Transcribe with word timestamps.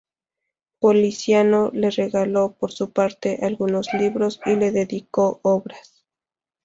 Poliziano 0.79 1.69
le 1.75 1.91
regaló, 1.91 2.55
por 2.57 2.71
su 2.71 2.91
parte, 2.91 3.37
algunos 3.43 3.93
libros 3.93 4.39
y 4.47 4.55
le 4.55 4.71
dedicó 4.71 5.39
obras. 5.43 6.07